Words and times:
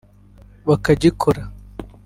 bakagikora 0.67 1.41